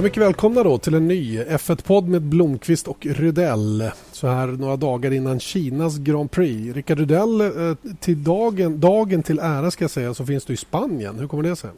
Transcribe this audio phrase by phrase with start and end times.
[0.00, 3.90] Ja, mycket välkomna då till en ny F1-podd med Blomqvist och Rydell.
[4.12, 6.74] Så här några dagar innan Kinas Grand Prix.
[6.76, 10.56] Rickard Rydell, eh, till dagen, dagen till ära ska jag säga så finns du i
[10.56, 11.18] Spanien.
[11.18, 11.70] Hur kommer det sig?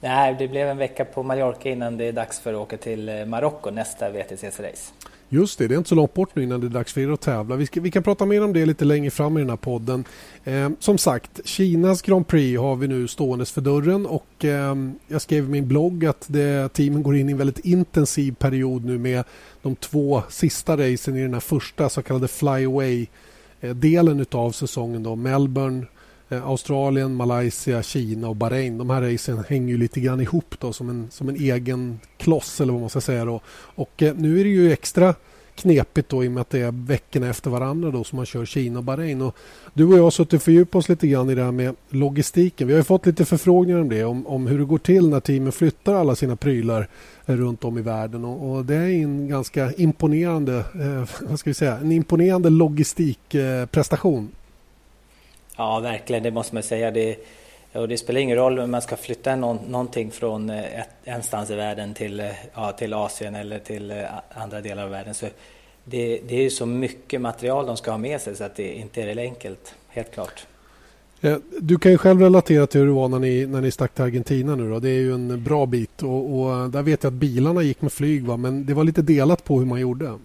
[0.00, 3.08] Nej, det blev en vecka på Mallorca innan det är dags för att åka till
[3.08, 4.90] eh, Marocko nästa WTCC-race.
[5.30, 7.08] Just det, det är inte så långt bort nu innan det är dags för er
[7.08, 7.56] att tävla.
[7.56, 10.04] Vi, ska, vi kan prata mer om det lite längre fram i den här podden.
[10.44, 14.74] Eh, som sagt, Kinas Grand Prix har vi nu ståendes för dörren och eh,
[15.08, 18.84] jag skrev i min blogg att det, teamen går in i en väldigt intensiv period
[18.84, 19.24] nu med
[19.62, 25.02] de två sista racen i den här första så kallade flyaway-delen eh, av säsongen.
[25.02, 25.16] Då.
[25.16, 25.86] Melbourne,
[26.28, 28.78] eh, Australien, Malaysia, Kina och Bahrain.
[28.78, 32.60] De här racen hänger ju lite grann ihop då, som, en, som en egen kloss
[32.60, 33.24] eller vad man ska säga.
[33.24, 33.40] Då.
[33.74, 35.14] Och eh, nu är det ju extra
[35.54, 38.44] knepigt då i och med att det är veckorna efter varandra då som man kör
[38.44, 39.22] Kina och Bahrain.
[39.22, 39.36] Och
[39.74, 42.68] du och jag har suttit och fördjupat oss lite grann i det här med logistiken.
[42.68, 45.52] Vi har fått lite förfrågningar om det, om, om hur det går till när teamen
[45.52, 46.88] flyttar alla sina prylar
[47.26, 48.24] eh, runt om i världen.
[48.24, 54.24] Och, och det är en ganska imponerande, eh, vad ska vi säga, en imponerande logistikprestation.
[54.24, 54.30] Eh,
[55.56, 56.90] ja, verkligen, det måste man säga.
[56.90, 57.16] Det,
[57.72, 61.22] och det spelar ingen roll om man ska flytta någon, någonting från eh, ett, en
[61.22, 63.96] stans i världen till, eh, ja, till Asien eller till eh,
[64.30, 65.14] andra delar av världen.
[65.14, 65.26] Så
[65.84, 68.74] det, det är ju så mycket material de ska ha med sig så att det
[68.74, 70.46] inte är enkelt, helt klart.
[71.60, 74.04] Du kan ju själv relatera till hur det var när ni, när ni stack till
[74.04, 74.78] Argentina nu då.
[74.78, 77.92] Det är ju en bra bit och, och där vet jag att bilarna gick med
[77.92, 78.36] flyg va?
[78.36, 80.18] men det var lite delat på hur man gjorde.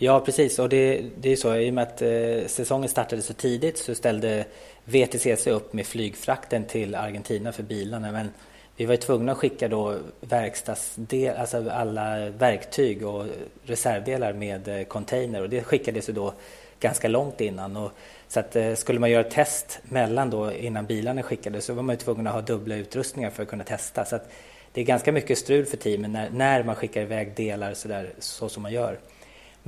[0.00, 3.34] Ja precis och det, det är så i och med att eh, säsongen startade så
[3.34, 4.44] tidigt så ställde
[4.84, 8.30] VTCC upp med flygfrakten till Argentina för bilarna men
[8.76, 13.26] vi var tvungna att skicka då verkstadsdel, alltså alla verktyg och
[13.64, 16.34] reservdelar med eh, container och det skickades ju då
[16.80, 17.76] ganska långt innan.
[17.76, 17.92] Och,
[18.28, 21.94] så att eh, skulle man göra test mellan då innan bilarna skickades så var man
[21.94, 24.04] ju tvungen att ha dubbla utrustningar för att kunna testa.
[24.04, 24.30] Så att
[24.72, 28.12] det är ganska mycket strul för teamen när, när man skickar iväg delar så, där,
[28.18, 28.98] så som man gör.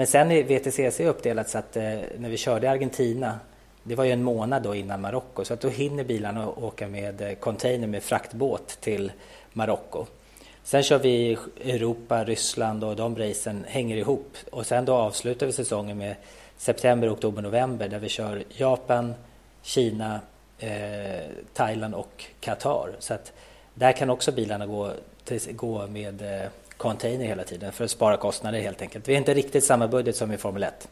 [0.00, 1.82] Men sen är VTCC uppdelat så att eh,
[2.18, 3.38] när vi körde i Argentina,
[3.82, 7.20] det var ju en månad då innan Marocko, så att då hinner bilarna åka med
[7.20, 9.12] eh, container med fraktbåt till
[9.52, 10.06] Marocko.
[10.64, 14.36] Sen kör vi Europa, Ryssland och de racen hänger ihop.
[14.50, 16.14] Och sen då avslutar vi säsongen med
[16.56, 19.14] september, oktober, november där vi kör Japan,
[19.62, 20.20] Kina,
[20.58, 21.20] eh,
[21.54, 22.90] Thailand och Qatar.
[22.98, 23.32] Så att
[23.74, 24.92] där kan också bilarna gå,
[25.24, 26.48] till, gå med eh,
[26.80, 29.08] container hela tiden för att spara kostnader helt enkelt.
[29.08, 30.88] Vi har inte riktigt samma budget som i Formel 1.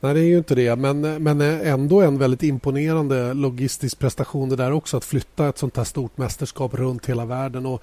[0.00, 4.56] Nej, det är ju inte det, men, men ändå en väldigt imponerande logistisk prestation det
[4.56, 7.66] där också att flytta ett sånt här stort mästerskap runt hela världen.
[7.66, 7.82] Och,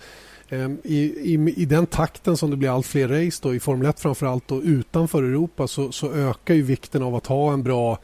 [0.50, 0.98] eh, i,
[1.34, 4.52] i, I den takten som det blir allt fler race då, i Formel 1 framförallt
[4.52, 8.00] och utanför Europa så, så ökar ju vikten av att ha en bra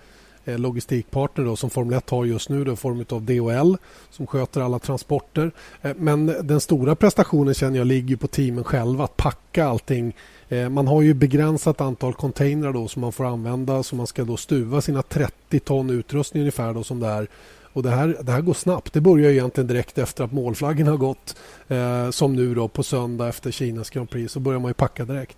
[0.46, 3.76] Eh, logistikpartner då, som Formel 1 har just nu, i form av DHL
[4.10, 5.52] som sköter alla transporter.
[5.82, 10.16] Eh, men den stora prestationen känner jag ligger på teamen själva, att packa allting.
[10.50, 14.24] Eh, man har ju begränsat antal containrar då som man får använda så man ska
[14.24, 17.28] då stuva sina 30 ton utrustning ungefär då som det är.
[17.74, 18.94] Och det här, det här går snabbt.
[18.94, 21.36] Det börjar egentligen direkt efter att målflaggen har gått.
[21.68, 25.06] Eh, som nu då på söndag efter Kinas Grand Prix så börjar man ju packa
[25.06, 25.38] direkt.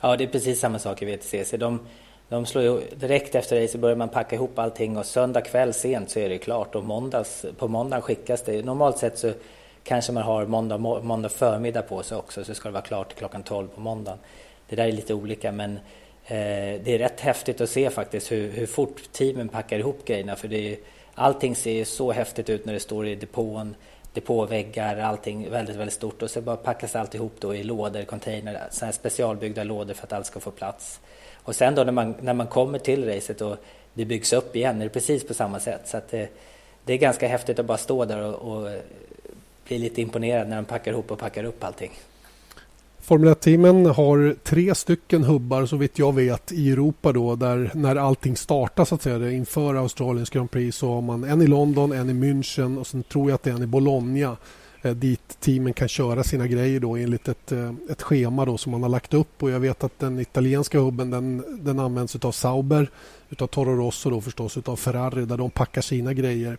[0.00, 1.56] Ja, det är precis samma sak i WTCC.
[1.56, 1.80] De,
[2.28, 5.72] de slår ju, direkt efter dig så börjar man packa ihop allting och söndag kväll
[5.72, 8.64] sent så är det klart och måndags, på måndag skickas det.
[8.64, 9.32] Normalt sett så
[9.84, 13.42] kanske man har måndag, måndag förmiddag på sig också så ska det vara klart klockan
[13.42, 14.18] 12 på måndagen.
[14.68, 15.72] Det där är lite olika men
[16.26, 20.36] eh, det är rätt häftigt att se faktiskt hur, hur fort teamen packar ihop grejerna
[20.36, 20.78] för det är,
[21.14, 23.74] allting ser så häftigt ut när det står i depån
[24.14, 28.92] depåväggar, allting väldigt, väldigt stort och så bara packas allt ihop då i lådor, container,
[28.92, 31.00] specialbyggda lådor för att allt ska få plats.
[31.44, 33.56] Och sen då när man, när man kommer till racet och
[33.94, 35.80] det byggs upp igen är det precis på samma sätt.
[35.84, 36.28] Så att det,
[36.84, 38.80] det är ganska häftigt att bara stå där och, och eh,
[39.66, 41.90] bli lite imponerad när de packar ihop och packar upp allting.
[43.00, 47.96] Formel 1-teamen har tre stycken hubbar så vitt jag vet i Europa då där när
[47.96, 51.92] allting startar så att säga inför Australiens Grand Prix så har man en i London,
[51.92, 54.36] en i München och sen tror jag att det är en i Bologna
[54.84, 58.72] Eh, dit teamen kan köra sina grejer då enligt ett, eh, ett schema då som
[58.72, 59.42] man har lagt upp.
[59.42, 62.90] Och jag vet att den italienska hubben den, den används av Sauber,
[63.30, 66.58] utav Toro Rosso då förstås, utav Ferrari där de packar sina grejer.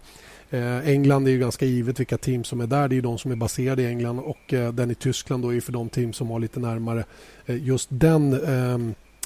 [0.50, 2.88] Eh, England är ju ganska givet vilka team som är där.
[2.88, 5.62] Det är de som är baserade i England och eh, den i Tyskland då är
[5.62, 7.04] för de team som har lite närmare
[7.46, 8.78] eh, just den Eh,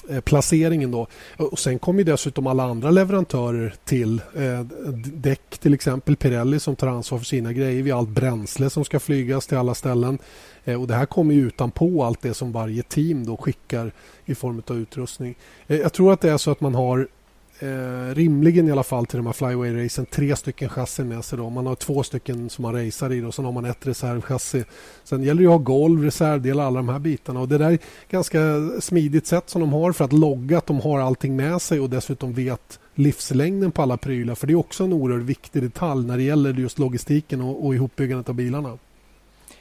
[0.08, 0.90] Eh, placeringen.
[0.90, 1.06] Då.
[1.36, 4.22] Och sen kommer dessutom alla andra leverantörer till.
[4.36, 4.60] Eh,
[5.12, 7.82] däck till exempel, Pirelli som tar ansvar för sina grejer.
[7.82, 10.18] Vi har allt bränsle som ska flygas till alla ställen.
[10.64, 13.92] Eh, och Det här kommer utanpå allt det som varje team då skickar
[14.24, 15.34] i form av utrustning.
[15.66, 17.08] Eh, jag tror att det är så att man har
[17.62, 21.38] eh, rimligen i alla fall till de här flyway-racen tre stycken chassin med sig.
[21.38, 21.50] Då.
[21.50, 24.64] Man har två stycken som man racear i och sen har man ett reservchassi.
[25.04, 27.40] Sen gäller det att ha golv, reservdelar, alla de här bitarna.
[27.40, 27.78] Och det där är
[28.10, 28.40] ganska
[28.80, 31.90] smidigt sätt som de har för att logga att de har allting med sig och
[31.90, 34.34] dessutom vet livslängden på alla prylar.
[34.34, 37.74] För det är också en oerhört viktig detalj när det gäller just logistiken och, och
[37.74, 38.78] ihopbyggandet av bilarna.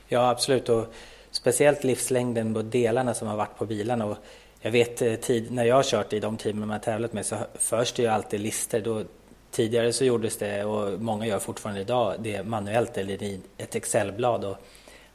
[0.08, 0.70] Ja, absolut.
[0.70, 0.94] Och
[1.32, 4.06] speciellt livslängden på delarna som har varit på bilarna.
[4.06, 4.18] Och
[4.62, 7.38] jag vet eh, tid, när jag har kört i de teamen man tävlat med så
[7.56, 8.82] förs det ju alltid lister.
[8.82, 9.04] Då,
[9.52, 14.46] tidigare så gjordes det, och många gör fortfarande idag, det manuellt eller i ett Excelblad.
[14.46, 14.58] Och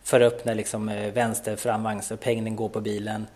[0.02, 3.26] för upp när liksom eh, framvagn, vänster framvagnsupphängning går på bilen,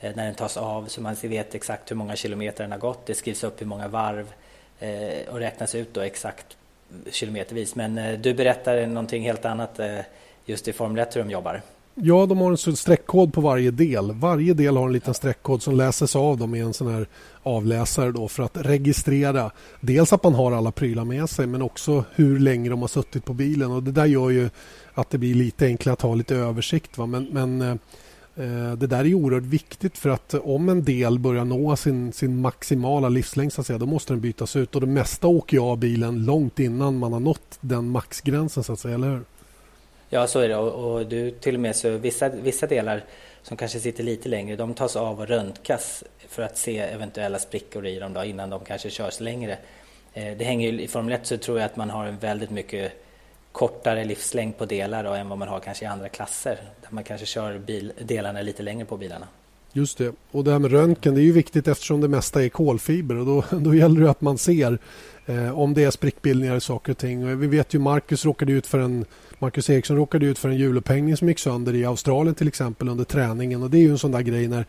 [0.00, 3.06] eh, när den tas av så man vet exakt hur många kilometer den har gått.
[3.06, 4.32] Det skrivs upp hur många varv
[5.30, 6.56] och räknas ut då exakt
[7.10, 7.74] kilometervis.
[7.74, 9.80] Men du berättar någonting helt annat
[10.44, 11.62] just i Formel 1 hur de jobbar.
[12.00, 14.12] Ja, de har en streckkod på varje del.
[14.12, 17.06] Varje del har en liten streckkod som läses av dem i en sån här
[17.42, 19.50] avläsare då för att registrera
[19.80, 23.24] dels att man har alla prylar med sig men också hur länge de har suttit
[23.24, 23.70] på bilen.
[23.70, 24.50] Och Det där gör ju
[24.94, 26.98] att det blir lite enklare att ha lite översikt.
[26.98, 27.06] Va?
[27.06, 31.76] Men, men eh, det där är oerhört viktigt för att om en del börjar nå
[31.76, 34.74] sin, sin maximala livslängd så att säga, då måste den bytas ut.
[34.74, 38.72] Och Det mesta åker ju av bilen långt innan man har nått den maxgränsen, så
[38.72, 39.24] att säga, eller hur?
[40.10, 40.56] Ja, så är det.
[40.56, 43.04] Och, och du, till och med så vissa, vissa delar
[43.42, 47.86] som kanske sitter lite längre, de tas av och röntgas för att se eventuella sprickor
[47.86, 49.58] i dem då, innan de kanske körs längre.
[50.12, 52.50] Eh, det hänger ju, I Formel 1 så tror jag att man har en väldigt
[52.50, 52.92] mycket
[53.52, 56.58] kortare livslängd på delar då, än vad man har kanske i andra klasser.
[56.80, 59.26] Där man kanske kör bil, delarna lite längre på bilarna.
[59.72, 60.12] Just det.
[60.30, 63.26] Och det här med röntgen det är ju viktigt eftersom det mesta är kolfiber och
[63.26, 64.78] då, då gäller det att man ser
[65.26, 67.24] eh, om det är sprickbildningar i saker och ting.
[67.24, 69.04] Och vi vet ju Marcus råkade ut för en
[69.38, 73.04] Marcus Eriksson råkade ut för en hjulupphängning som gick sönder i Australien till exempel under
[73.04, 74.66] träningen och det är ju en sån där grej när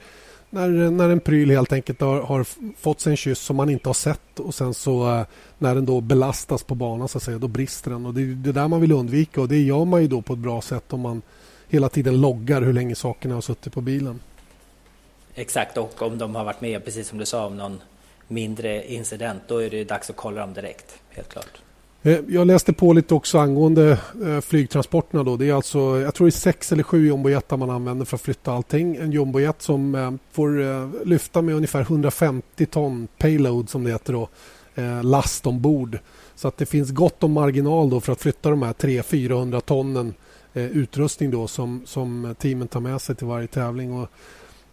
[0.49, 2.45] när, när en pryl helt enkelt har, har
[2.77, 5.25] fått sig en kyss som man inte har sett och sen så eh,
[5.57, 8.05] när den då belastas på banan så att säga, då brister den.
[8.05, 10.33] Och det är det där man vill undvika och det gör man ju då på
[10.33, 11.21] ett bra sätt om man
[11.67, 14.19] hela tiden loggar hur länge sakerna har suttit på bilen.
[15.35, 17.81] Exakt, och om de har varit med, precis som du sa, om någon
[18.27, 21.61] mindre incident, då är det dags att kolla dem direkt, helt klart.
[22.03, 25.23] Eh, jag läste på lite också angående eh, flygtransporterna.
[25.23, 25.37] Då.
[25.37, 28.21] Det är alltså, jag tror det är sex eller sju jumbojetar man använder för att
[28.21, 28.95] flytta allting.
[28.95, 34.29] En jumbojet som eh, får lyfta med ungefär 150 ton payload som det heter då,
[35.03, 35.99] last ombord.
[36.35, 40.13] Så att det finns gott om marginal då för att flytta de här 300-400 tonnen
[40.53, 43.93] utrustning då som, som teamen tar med sig till varje tävling.
[43.93, 44.09] Och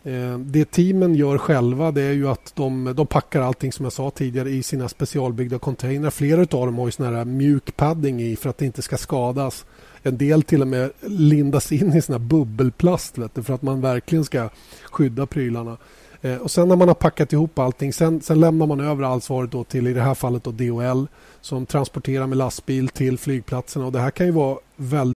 [0.07, 3.93] Eh, det teamen gör själva det är ju att de, de packar allting som jag
[3.93, 6.11] sa tidigare i sina specialbyggda containrar.
[6.11, 8.97] Flera av dem har ju sån här mjuk padding i för att det inte ska
[8.97, 9.65] skadas.
[10.03, 13.63] En del till och med lindas in i sån här bubbelplast vet du, för att
[13.63, 14.49] man verkligen ska
[14.91, 15.77] skydda prylarna.
[16.23, 19.53] Eh, och sen när man har packat ihop allting sen, sen lämnar man över ansvaret
[19.53, 21.07] då till i det här fallet då DHL
[21.41, 25.16] som transporterar med lastbil till flygplatserna och det här kan ju vara väldigt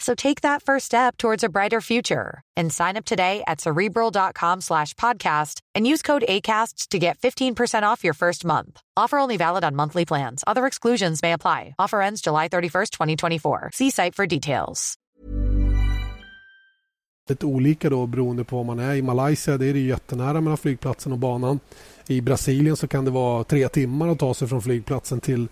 [0.00, 4.62] So take that first step towards a brighter future and sign up today at cerebral.com
[4.62, 8.80] slash podcast and use code ACasts to get 15% off your first month.
[8.96, 10.42] Offer only valid on monthly plans.
[10.46, 11.74] Other exclusions may apply.
[11.78, 13.70] Offer ends July 31st, 2024.
[13.74, 14.96] See site for details.
[17.28, 18.94] Lite olika då beroende på var man är.
[18.94, 21.60] I Malaysia det är det jättenära mellan flygplatsen och banan.
[22.06, 25.48] I Brasilien så kan det vara tre timmar att ta sig från flygplatsen till,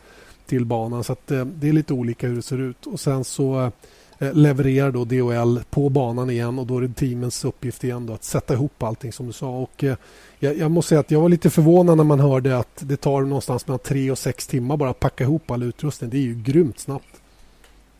[0.46, 1.04] till banan.
[1.04, 2.86] Så att, eh, det är lite olika hur det ser ut.
[2.86, 3.70] Och sen så eh,
[4.18, 8.24] levererar då DHL på banan igen och då är det teamens uppgift igen då att
[8.24, 9.48] sätta ihop allting som du sa.
[9.48, 9.96] Och, eh,
[10.38, 13.20] jag, jag, måste säga att jag var lite förvånad när man hörde att det tar
[13.20, 16.10] någonstans mellan tre och sex timmar bara att packa ihop all utrustning.
[16.10, 17.20] Det är ju grymt snabbt.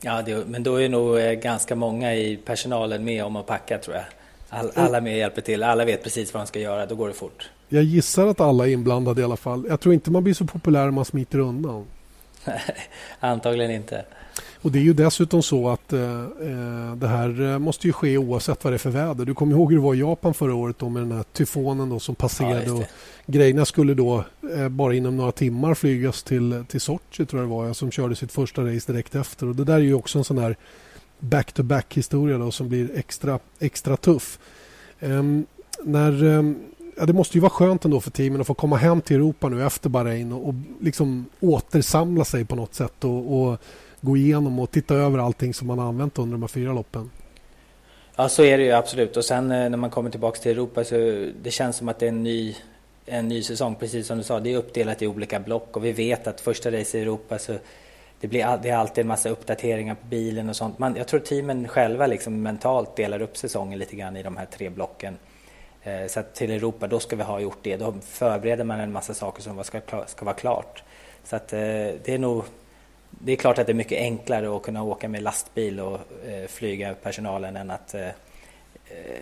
[0.01, 3.79] Ja, det, men då är nog eh, ganska många i personalen med om att packa
[3.79, 4.05] tror jag.
[4.49, 7.15] All, alla med hjälper till, alla vet precis vad de ska göra, då går det
[7.15, 7.51] fort.
[7.69, 9.67] Jag gissar att alla är inblandade i alla fall.
[9.69, 11.87] Jag tror inte man blir så populär om man smiter undan.
[13.21, 14.05] Antagligen inte.
[14.63, 18.19] Och Det är ju dessutom så att eh, eh, det här eh, måste ju ske
[18.19, 19.25] oavsett vad det är för väder.
[19.25, 21.89] Du kommer ihåg hur det var i Japan förra året då med den här tyfonen
[21.89, 22.65] då som passerade.
[22.67, 22.85] Ja, och
[23.27, 24.25] grejerna skulle då
[24.57, 28.17] eh, bara inom några timmar flygas till, till Sochi tror jag det var, som körde
[28.17, 29.47] sitt första race direkt efter.
[29.47, 30.57] Och Det där är ju också en sån här
[31.19, 34.39] back-to-back historia då, som blir extra, extra tuff.
[35.01, 35.47] Um,
[35.85, 36.59] när, um,
[36.99, 39.49] ja, det måste ju vara skönt ändå för teamen att få komma hem till Europa
[39.49, 43.59] nu efter Bahrain och, och liksom återsamla sig på något sätt och, och
[44.01, 47.11] gå igenom och titta över allting som man har använt under de här fyra loppen.
[48.17, 49.17] Ja, så är det ju absolut.
[49.17, 50.95] Och sen eh, när man kommer tillbaka till Europa så
[51.43, 52.57] det känns som att det är en ny,
[53.07, 53.75] en ny säsong.
[53.75, 56.71] Precis som du sa, det är uppdelat i olika block och vi vet att första
[56.73, 57.59] race i Europa så
[58.21, 60.79] det, blir, det är alltid en massa uppdateringar på bilen och sånt.
[60.79, 64.47] Man, jag tror teamen själva liksom mentalt delar upp säsongen lite grann i de här
[64.47, 65.17] tre blocken.
[65.89, 67.77] Eh, så att till Europa, då ska vi ha gjort det.
[67.77, 70.83] Då förbereder man en massa saker som ska, ska vara klart.
[71.25, 72.45] Så att eh, det är nog
[73.11, 76.49] det är klart att det är mycket enklare att kunna åka med lastbil och eh,
[76.49, 77.95] flyga personalen än att,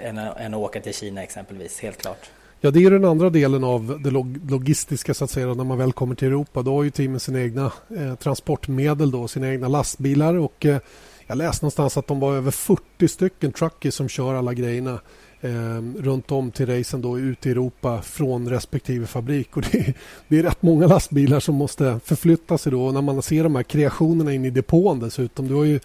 [0.02, 2.30] än, än att åka till Kina exempelvis, helt klart.
[2.60, 4.10] Ja, det är den andra delen av det
[4.50, 6.62] logistiska så att säga när man väl kommer till Europa.
[6.62, 10.78] Då har ju teamen sina egna eh, transportmedel, då, sina egna lastbilar och eh,
[11.26, 15.00] jag läste någonstans att de var över 40 stycken truckies som kör alla grejerna
[15.46, 19.56] eh, runt om till racen då ute i Europa från respektive fabrik.
[19.56, 19.94] Och det, är,
[20.28, 23.56] det är rätt många lastbilar som måste förflytta sig då och när man ser de
[23.56, 25.48] här kreationerna in i depån dessutom.
[25.48, 25.78] Du har ju,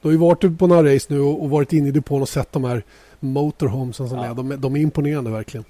[0.00, 2.28] du har ju varit på några race nu och, och varit inne i depån och
[2.28, 2.82] sett de här
[3.20, 4.24] motorhomesen som ja.
[4.24, 4.34] är.
[4.34, 5.64] De, de är imponerande verkligen.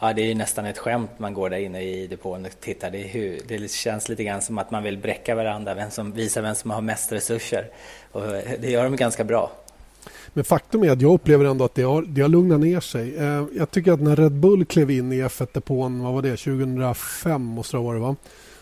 [0.00, 2.90] Ja, det är nästan ett skämt man går där inne i depån och tittar.
[2.90, 6.42] Det, hur, det känns lite grann som att man vill bräcka varandra, vem som visar
[6.42, 7.70] vem som har mest resurser.
[8.12, 8.22] Och
[8.60, 9.52] det gör de ganska bra.
[10.34, 13.16] Men faktum är att jag upplever ändå att det har, det har lugnat ner sig.
[13.16, 17.42] Eh, jag tycker att när Red Bull klev in i F1-depån, vad var det, 2005
[17.42, 18.16] måste det ha varit va?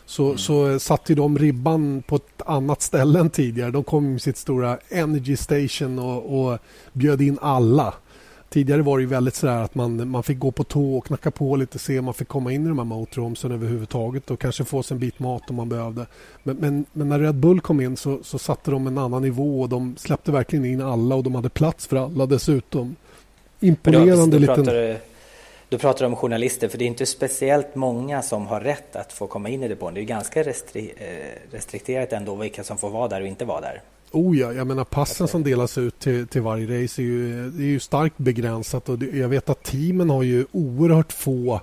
[0.06, 0.38] Så, mm.
[0.38, 3.70] så satte de ribban på ett annat ställe än tidigare.
[3.70, 6.58] De kom med sitt stora Energy Station och, och
[6.92, 7.94] bjöd in alla.
[8.50, 11.56] Tidigare var det väldigt så att man, man fick gå på tå och knacka på
[11.56, 14.82] lite se om man fick komma in i de här motorhomesen överhuvudtaget och kanske få
[14.82, 16.06] sig en bit mat om man behövde.
[16.42, 19.60] Men, men, men, när Red Bull kom in så, så satte de en annan nivå
[19.60, 22.96] och de släppte verkligen in alla och de hade plats för alla dessutom.
[23.60, 24.64] Imponerande då, då liten...
[24.64, 25.00] Pratar,
[25.68, 29.26] du pratar om journalister, för det är inte speciellt många som har rätt att få
[29.26, 29.94] komma in i depån.
[29.94, 33.60] Det är ganska restri eh, restrikterat ändå vilka som får vara där och inte vara
[33.60, 33.82] där.
[34.12, 37.62] Oh ja, jag menar passen som delas ut till, till varje race är ju, det
[37.62, 41.60] är ju starkt begränsat och det, jag vet att teamen har ju oerhört få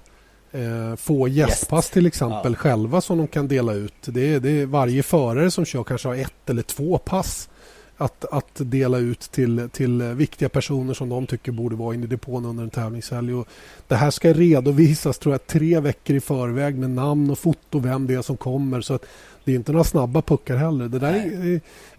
[0.52, 1.92] eh, få gästpass yes.
[1.92, 2.60] till exempel ja.
[2.60, 3.94] själva som de kan dela ut.
[4.06, 7.50] Det är, det är varje förare som kör kanske har ett eller två pass
[7.98, 12.08] att, att dela ut till, till viktiga personer som de tycker borde vara inne i
[12.08, 13.34] depån under en tävlingshelg.
[13.34, 13.48] Och
[13.88, 18.08] det här ska redovisas tror jag tre veckor i förväg med namn och foto vem
[18.08, 18.82] det är som kommer.
[18.82, 19.06] Så att
[19.44, 20.88] det är inte några snabba puckar heller.
[20.88, 21.14] Det där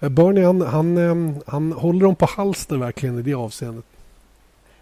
[0.01, 3.85] är, Bernie han, han, han håller dem på halster verkligen i det avseendet.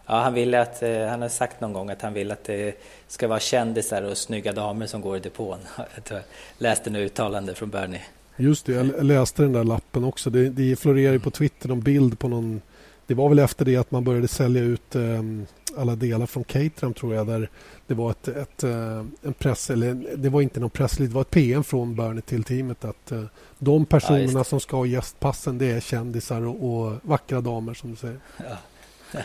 [0.06, 2.74] Ja, han, vill att, eh, han har sagt någon gång att han vill att det
[3.08, 5.58] ska vara kändisar och snygga damer som går i depån.
[6.08, 6.22] Jag
[6.58, 8.02] läste nu uttalande från Bernie.
[8.36, 10.30] Just det, jag läste den där lappen också.
[10.30, 12.60] Det, det florerar ju på Twitter någon bild på någon...
[13.06, 16.94] Det var väl efter det att man började sälja ut um, alla delar från Caterham
[16.94, 17.26] tror jag.
[17.26, 17.50] Där
[17.86, 21.20] det var ett, ett, uh, en press, eller det var inte någon press, det var
[21.20, 23.24] ett PM från Bernie till teamet att uh,
[23.58, 27.90] de personerna ja, som ska ha gästpassen det är kändisar och, och vackra damer som
[27.90, 28.18] du säger.
[28.36, 28.56] Ja.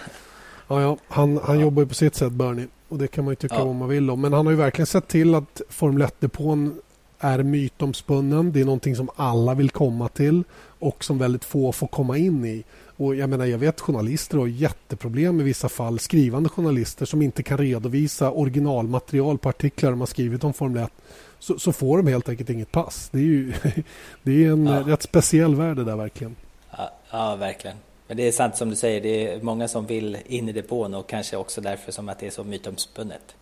[0.68, 1.62] ja, ja, han, han ja.
[1.62, 4.10] jobbar ju på sitt sätt Bernie och det kan man ju tycka vad man vill
[4.10, 4.22] om.
[4.22, 6.82] Men han har ju verkligen sett till att Formel 1-depån
[7.22, 8.52] är mytomspunnen.
[8.52, 10.44] Det är någonting som alla vill komma till
[10.80, 12.64] och som väldigt få får komma in i.
[12.98, 17.44] Och jag menar, jag vet journalister har jätteproblem i vissa fall, skrivande journalister som inte
[17.44, 20.92] kan redovisa originalmaterial på artiklar de har skrivit om Formel 1.
[21.40, 23.10] Så, så får de helt enkelt inget pass.
[23.12, 23.54] Det är ju
[24.24, 24.84] det är en ja.
[24.88, 26.36] rätt speciell värld det där verkligen.
[26.78, 27.78] Ja, ja, verkligen.
[28.08, 30.94] Men det är sant som du säger, det är många som vill in i depån
[30.94, 33.36] och kanske också därför som att det är så mytomspunnet.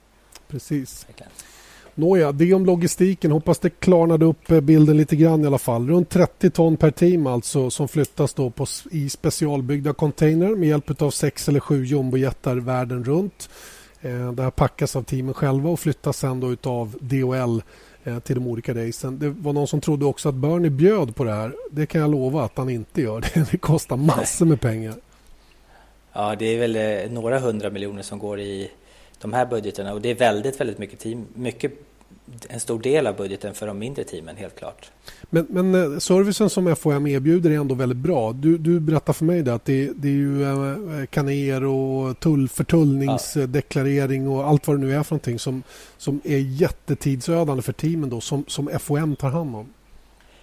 [0.47, 1.05] Precis.
[1.07, 1.31] Verkligen.
[1.95, 3.31] Nåja, det om logistiken.
[3.31, 5.89] Hoppas det klarnade upp eh, bilden lite grann i alla fall.
[5.89, 11.01] Runt 30 ton per team alltså som flyttas då på, i specialbyggda container med hjälp
[11.01, 13.49] av sex eller sju jumbojättar världen runt.
[14.01, 17.61] Eh, det här packas av teamen själva och flyttas sen då utav DHL
[18.03, 19.19] eh, till de olika racen.
[19.19, 21.53] Det var någon som trodde också att Bernie bjöd på det här.
[21.71, 23.25] Det kan jag lova att han inte gör.
[23.51, 24.95] Det kostar massor med pengar.
[26.13, 28.71] Ja, det är väl eh, några hundra miljoner som går i
[29.21, 31.73] de här budgeterna och det är väldigt, väldigt mycket, team, mycket
[32.49, 34.91] en stor del av budgeten för de mindre teamen, helt klart.
[35.29, 38.33] Men, men eh, servicen som FHM erbjuder är ändå väldigt bra.
[38.33, 42.49] Du, du berättar för mig att det, det är ju eh, eh, kaner och tull,
[42.49, 45.63] förtullningsdeklarering och allt vad det nu är för någonting som,
[45.97, 49.73] som är jättetidsödande för teamen då, som, som FHM tar hand om.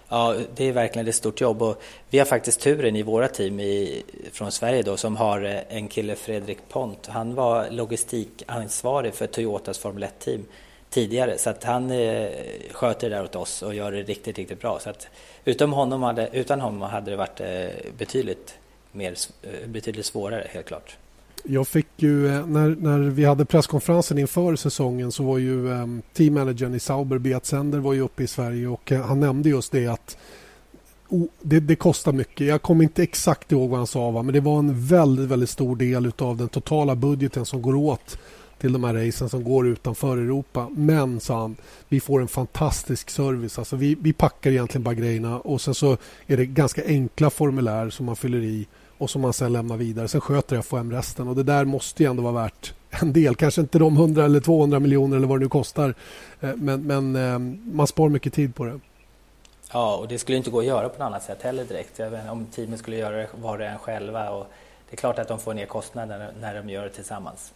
[0.09, 3.59] Ja, det är verkligen ett stort jobb och vi har faktiskt turen i våra team
[3.59, 7.07] i, från Sverige då som har eh, en kille, Fredrik Pont.
[7.07, 10.45] Han var logistikansvarig för Toyotas Formel 1-team
[10.89, 12.29] tidigare så att han eh,
[12.71, 14.79] sköter det där åt oss och gör det riktigt, riktigt bra.
[14.79, 15.07] Så att
[15.45, 18.57] utan honom hade, utan honom hade det varit eh, betydligt,
[18.91, 20.97] mer, eh, betydligt svårare helt klart.
[21.43, 26.01] Jag fick ju, eh, när, när vi hade presskonferensen inför säsongen så var ju um,
[26.13, 29.71] teammanagern i Sauber, Beat Sender, var ju uppe i Sverige och eh, han nämnde just
[29.71, 30.17] det att
[31.09, 32.47] oh, det, det, kostar mycket.
[32.47, 34.23] Jag kommer inte exakt ihåg vad han sa va?
[34.23, 38.17] men det var en väldigt, väldigt stor del av den totala budgeten som går åt
[38.59, 40.69] till de här racen som går utanför Europa.
[40.75, 41.55] Men, sa han,
[41.89, 43.59] vi får en fantastisk service.
[43.59, 47.89] Alltså vi, vi packar egentligen bara grejerna och sen så är det ganska enkla formulär
[47.89, 48.67] som man fyller i
[48.97, 50.07] och som man sen lämnar vidare.
[50.07, 53.35] Sen sköter FHM resten och det där måste ju ändå vara värt en del.
[53.35, 55.93] Kanske inte de 100 eller 200 miljoner eller vad det nu kostar.
[56.41, 57.39] Eh, men, men eh,
[57.73, 58.79] man spar mycket tid på det.
[59.71, 61.99] Ja, och det skulle inte gå att göra på något annat sätt heller direkt.
[61.99, 64.29] Inte, om teamen skulle göra det var och en själva.
[64.29, 64.47] Och
[64.89, 67.53] det är klart att de får ner kostnaderna när de gör det tillsammans.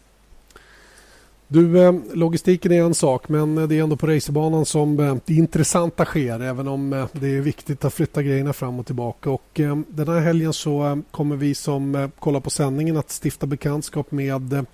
[1.54, 5.16] Du, eh, logistiken är en sak men eh, det är ändå på racerbanan som eh,
[5.26, 9.30] det intressanta sker även om det är viktigt att flytta grejerna fram och tillbaka.
[9.30, 9.50] Och
[9.88, 14.66] den här helgen så kommer vi som kollar på sändningen att stifta bekantskap med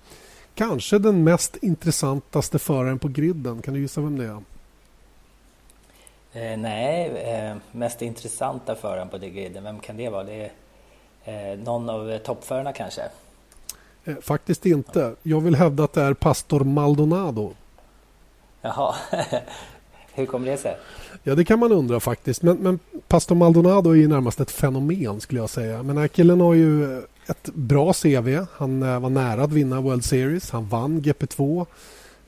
[0.54, 3.62] kanske den mest intressantaste föraren på griden.
[3.62, 4.42] Kan du gissa vem det är?
[6.52, 10.24] Eh, nej, eh, mest intressanta föraren på griden, vem kan det vara?
[10.24, 10.50] Det
[11.24, 13.02] är eh, någon av toppförarna kanske?
[14.08, 15.14] Eh, faktiskt inte.
[15.22, 17.52] Jag vill hävda att det är pastor Maldonado.
[18.62, 18.94] Jaha,
[20.14, 20.76] hur kommer det sig?
[21.22, 22.42] Ja, det kan man undra faktiskt.
[22.42, 25.76] Men, men pastor Maldonado är ju närmast ett fenomen skulle jag säga.
[25.76, 28.46] Men den här killen har ju ett bra CV.
[28.52, 30.50] Han eh, var nära att vinna World Series.
[30.50, 31.66] Han vann GP2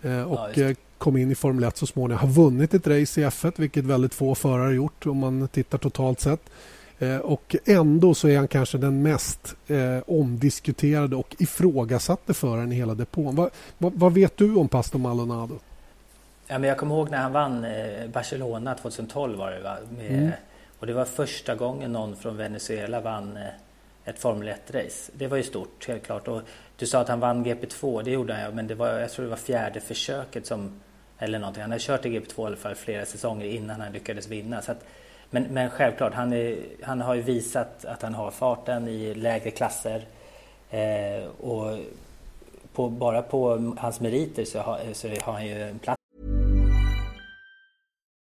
[0.03, 2.21] eh, och ja, kom in i Formel 1 så småningom.
[2.21, 6.21] Har vunnit ett race i F1, vilket väldigt få förare gjort om man tittar totalt
[6.21, 6.40] sett.
[7.01, 12.75] Eh, och ändå så är han kanske den mest eh, omdiskuterade och ifrågasatte föraren i
[12.75, 13.37] hela depån.
[13.37, 15.59] Va, va, vad vet du om Pastor Maldonado?
[16.47, 19.77] Ja, men jag kommer ihåg när han vann eh, Barcelona 2012 var det va?
[19.97, 20.31] Med, mm.
[20.79, 23.43] Och det var första gången någon från Venezuela vann eh,
[24.05, 25.13] ett Formel 1-race.
[25.15, 26.29] Det var ju stort, helt klart.
[26.29, 26.43] Och
[26.77, 29.31] du sa att han vann GP2, det gjorde han men det var, jag tror det
[29.31, 30.81] var fjärde försöket som...
[31.19, 31.63] Eller någonting.
[31.63, 34.63] Han har kört i GP2 i alla fall flera säsonger innan han lyckades vinna.
[34.63, 34.85] Så att,
[35.31, 39.51] men, men självklart, han, är, han har ju visat att han har farten i lägre
[39.51, 40.07] klasser.
[40.71, 41.79] Eh, och
[42.73, 45.97] på, bara på hans meriter så har, så har han ju en plats.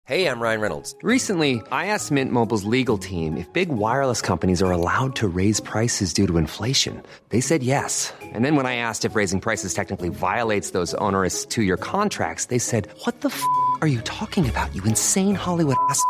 [0.04, 0.96] Hej, jag Ryan Reynolds.
[1.02, 5.62] Recently, I asked Mint Mobiles legal team if big wireless companies are allowed to raise
[5.62, 7.02] prices due to inflation.
[7.28, 8.12] They said yes.
[8.34, 12.58] And then when I asked if raising prices technically violates those onerous two-year contracts, they
[12.58, 13.42] said, what the f***
[13.80, 16.00] are you talking about, you insane Hollywood ass?"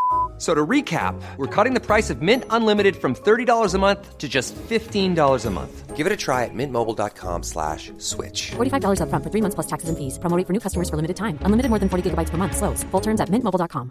[0.42, 4.28] So to recap, we're cutting the price of Mint Unlimited from $30 a month to
[4.28, 5.96] just $15 a month.
[5.96, 8.50] Give it a try at mintmobile.com slash switch.
[8.50, 10.18] $45 up front for three months plus taxes and fees.
[10.18, 11.38] Promoting for new customers for limited time.
[11.42, 12.56] Unlimited more than 40 gigabytes per month.
[12.56, 12.82] Slows.
[12.90, 13.90] Full terms at mintmobile.com.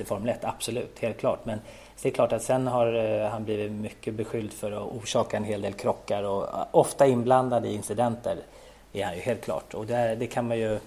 [0.00, 1.44] I Formel 1, absolut, helt klart.
[1.44, 1.60] Men
[2.02, 5.44] det är klart att sen har uh, han blivit mycket beskylld för att orsaka en
[5.44, 8.36] hel del krockar och uh, ofta inblandad i incidenter
[8.92, 9.74] är han ju helt klart.
[9.74, 10.78] Och det, det kan man ju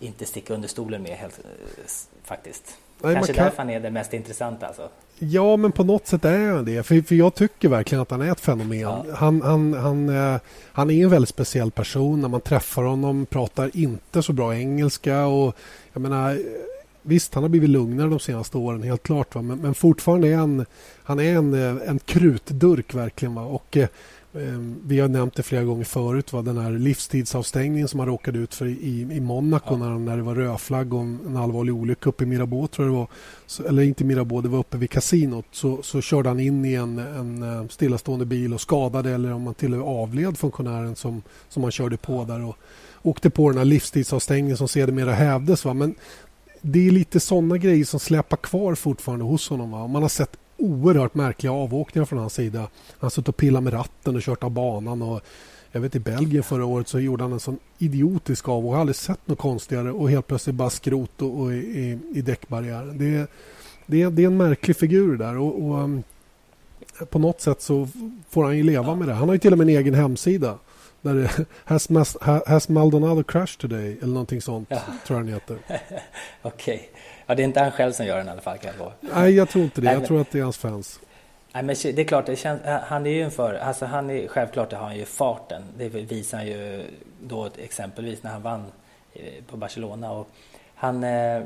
[0.00, 1.84] inte sticka under stolen med helt, eh,
[2.24, 2.78] faktiskt.
[3.02, 3.44] Nej, Kanske kan...
[3.44, 4.88] därför han är den mest intressanta alltså.
[5.18, 6.82] Ja, men på något sätt är han det.
[6.82, 8.80] För, för jag tycker verkligen att han är ett fenomen.
[8.80, 9.04] Ja.
[9.14, 10.40] Han, han, han, eh,
[10.72, 12.20] han är en väldigt speciell person.
[12.20, 15.26] När man träffar honom pratar inte så bra engelska.
[15.26, 15.56] Och,
[15.92, 16.38] jag menar,
[17.02, 19.34] visst, han har blivit lugnare de senaste åren, helt klart.
[19.34, 19.42] Va?
[19.42, 20.66] Men, men fortfarande är han,
[21.02, 23.34] han är en, eh, en krutdurk verkligen.
[23.34, 23.42] Va?
[23.42, 23.76] Och,
[24.86, 26.42] vi har nämnt det flera gånger förut, va?
[26.42, 29.76] den här livstidsavstängningen som han råkade ut för i, i Monaco ja.
[29.76, 32.98] när, när det var rödflagg och en allvarlig olycka uppe i Mirabeau, tror jag det
[32.98, 33.08] var.
[33.46, 35.46] Så, eller inte Mirabeau, det var uppe vid kasinot.
[35.50, 39.42] Så, så körde han in i en, en eh, stillastående bil och skadade eller om
[39.42, 42.44] man till och med avled funktionären som, som han körde på där.
[42.44, 42.56] Och
[43.02, 45.64] åkte på den här livstidsavstängningen som sedermera hävdes.
[45.64, 45.74] Va?
[45.74, 45.94] Men
[46.62, 49.70] det är lite sådana grejer som släpar kvar fortfarande hos honom.
[49.70, 49.86] Va?
[49.86, 52.58] Man har sett oerhört märkliga avåkningar från hans sida.
[52.58, 52.68] Han
[53.00, 55.02] har suttit och pillat med ratten och kört av banan.
[55.02, 55.20] Och
[55.72, 58.70] jag vet i Belgien förra året så gjorde han en sån idiotisk avåkning.
[58.70, 62.22] Jag har aldrig sett något konstigare och helt plötsligt bara skrot och, och i, i
[62.22, 62.98] däckbarriären.
[62.98, 63.30] Det,
[63.86, 66.02] det, det är en märklig figur där och, och um,
[67.10, 67.88] på något sätt så
[68.28, 69.14] får han ju leva med det.
[69.14, 70.58] Han har ju till och med en egen hemsida.
[71.06, 71.88] Där det, has,
[72.46, 73.98] has Maldonado crashed today?
[73.98, 74.80] Eller någonting sånt, ja.
[75.06, 75.58] tror jag den heter.
[76.42, 76.74] Okej.
[76.74, 76.78] Okay.
[77.26, 79.34] Ja, det är inte han själv som gör den i alla fall kan jag Nej,
[79.34, 79.92] jag tror inte det.
[79.92, 81.00] Jag tror att det är hans fans.
[81.52, 84.28] Nej, men det är klart, det känns, han är ju en för, alltså han är,
[84.28, 85.62] självklart har han ju farten.
[85.78, 86.84] Det visar han ju
[87.20, 88.64] då exempelvis när han vann
[89.14, 90.12] eh, på Barcelona.
[90.12, 90.28] Och
[90.74, 91.42] han, eh,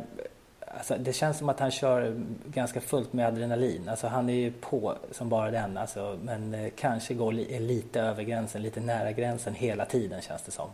[0.79, 3.89] alltså, det känns som att han kör ganska fullt med adrenalin.
[3.89, 5.77] Alltså, han är ju på som bara den.
[5.77, 10.43] Alltså, men eh, kanske går li lite över gränsen, lite nära gränsen hela tiden känns
[10.43, 10.69] det som.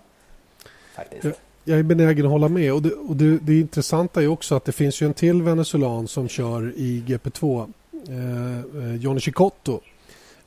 [0.95, 1.25] Faktiskt.
[1.25, 2.73] Jag, jag är benägen att hålla med.
[2.73, 6.09] Och, det, och det, det intressanta är också att det finns ju en till venezuelan
[6.09, 7.73] som kör i GP2.
[8.09, 9.81] Eh, eh, Johnny Chicotto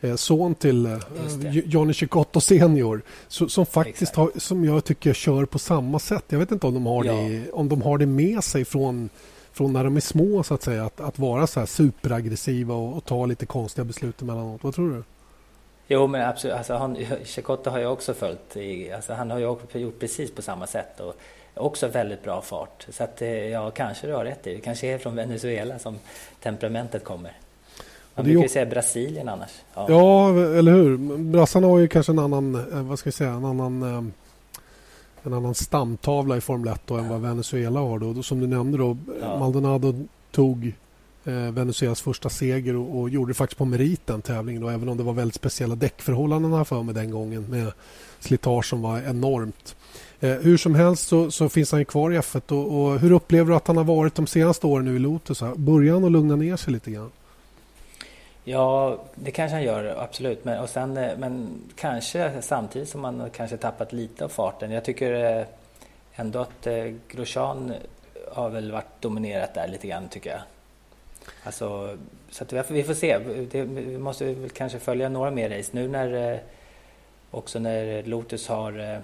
[0.01, 0.97] Eh, son till eh,
[1.65, 6.23] Johnny Chicotto senior som faktiskt har, som jag tycker kör på samma sätt.
[6.27, 7.13] Jag vet inte om de har, ja.
[7.13, 9.09] det, om de har det med sig från,
[9.59, 10.85] från när de är små så att säga.
[10.85, 14.63] Att, att vara så här superaggressiva och, och ta lite konstiga beslut emellanåt.
[14.63, 15.03] Vad tror du?
[15.87, 16.55] Jo, men absolut.
[16.55, 18.57] Alltså, han, Chicotto har jag också följt.
[18.57, 20.99] I, alltså, han har ju gjort precis på samma sätt.
[20.99, 21.15] Och
[21.53, 22.87] också väldigt bra fart.
[22.89, 24.61] Så att, eh, ja, kanske du har rätt i det.
[24.61, 25.95] kanske är från Venezuela som
[26.41, 27.31] temperamentet kommer.
[28.15, 29.51] Man brukar ju säga Brasilien annars.
[29.75, 29.85] Ja.
[29.89, 30.97] ja, eller hur.
[31.17, 34.03] Brassarna har ju kanske en annan, eh, vad ska jag säga, en annan eh,
[35.23, 37.99] en annan stamtavla i Formel 1 då än vad Venezuela har.
[37.99, 38.23] Då.
[38.23, 39.39] Som du nämnde då, ja.
[39.39, 40.73] Maldonado tog
[41.25, 44.61] eh, Venezuelas första seger och, och, gjorde det faktiskt på merit den tävlingen.
[44.61, 47.71] Då, även om det var väldigt speciella däckförhållanden för mig den gången med
[48.19, 49.75] slitage som var enormt.
[50.19, 53.49] Eh, hur som helst så, så, finns han kvar i F1 och, och, hur upplever
[53.49, 55.43] du att han har varit de senaste åren nu i Lotus?
[55.55, 57.11] Börjar han att lugna ner sig lite grann?
[58.43, 60.45] Ja, det kanske han gör, absolut.
[60.45, 64.71] Men, och sen, eh, men kanske samtidigt som han kanske tappat lite av farten.
[64.71, 65.45] Jag tycker eh,
[66.15, 67.73] ändå att eh, Grosjean
[68.31, 70.41] har väl varit dominerat där lite grann, tycker jag.
[71.43, 71.97] Alltså,
[72.29, 73.17] så att vi får se.
[73.51, 76.39] Det, vi måste väl kanske följa några mer race nu när
[77.31, 79.01] också när Lotus har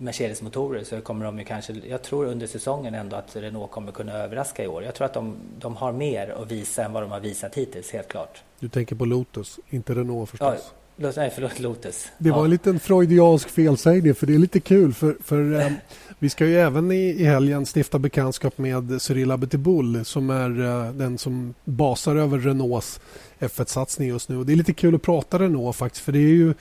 [0.00, 4.12] Mercedes-motorer så kommer de ju kanske, jag tror under säsongen ändå att Renault kommer kunna
[4.12, 4.82] överraska i år.
[4.82, 7.90] Jag tror att de, de har mer att visa än vad de har visat hittills,
[7.90, 8.42] helt klart.
[8.58, 10.72] Du tänker på Lotus, inte Renault förstås?
[10.96, 12.08] Ja, nej, förlåt, Lotus.
[12.18, 12.44] Det var ja.
[12.44, 14.94] en liten freudiansk felsägning, för det är lite kul.
[14.94, 15.72] För, för eh,
[16.18, 20.92] vi ska ju även i, i helgen stifta bekantskap med Cyril Abiteboul som är eh,
[20.92, 23.00] den som basar över Renaults
[23.38, 24.36] F1-satsning just nu.
[24.36, 26.54] Och det är lite kul att prata Renault faktiskt, för det är ju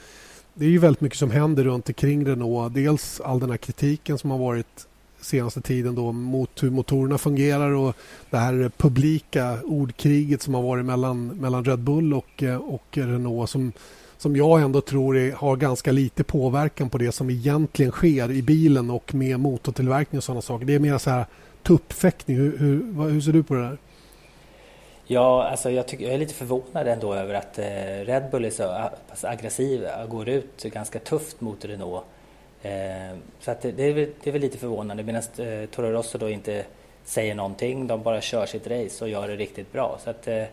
[0.59, 2.73] det är ju väldigt mycket som händer runt omkring Renault.
[2.73, 4.87] Dels all den här kritiken som har varit
[5.21, 7.95] senaste tiden då mot hur motorerna fungerar och
[8.29, 13.49] det här publika ordkriget som har varit mellan, mellan Red Bull och, eh, och Renault
[13.49, 13.71] som,
[14.17, 18.41] som jag ändå tror är, har ganska lite påverkan på det som egentligen sker i
[18.41, 20.65] bilen och med motortillverkning och sådana saker.
[20.65, 21.25] Det är mer så här
[21.63, 22.37] tuppfäktning.
[22.37, 23.77] Hur, hur, hur ser du på det där?
[25.11, 27.65] Ja, alltså jag, tycker, jag är lite förvånad ändå över att eh,
[28.05, 32.03] Red Bull är så pass aggressiva och går ut ganska tufft mot Renault.
[32.61, 35.91] Eh, så att det, det, är väl, det är väl lite förvånande medan eh, Toro
[35.91, 36.65] Rosso då inte
[37.03, 37.87] säger någonting.
[37.87, 39.99] De bara kör sitt race och gör det riktigt bra.
[40.03, 40.43] Så att, eh,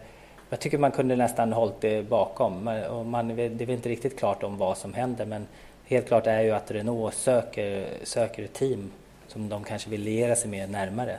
[0.51, 2.65] jag tycker man kunde nästan hållit det bakom.
[2.65, 5.47] Man, och man, det är väl inte riktigt klart om vad som händer men
[5.85, 8.91] helt klart är ju att Renault söker, söker ett team
[9.29, 11.19] som de kanske vill liera sig med närmare.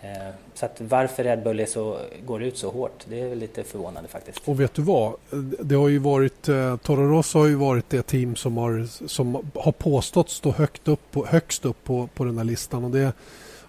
[0.00, 4.08] Eh, så varför Red Bull är så, går ut så hårt, det är lite förvånande
[4.08, 4.40] faktiskt.
[4.44, 5.14] Och vet du vad?
[5.60, 9.50] Det har ju varit, eh, Toro Rosso har ju varit det team som har, som
[9.54, 12.84] har påstått stå högt upp på, högst upp på, på den här listan.
[12.84, 13.12] Och det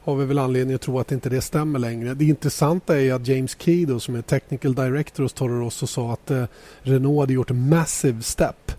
[0.03, 2.13] har vi väl anledning att tro att inte det stämmer längre.
[2.13, 6.13] Det intressanta är att James Key då, som är Technical Director hos Toro Rosso sa
[6.13, 6.43] att eh,
[6.81, 8.71] Renault hade gjort en massive step.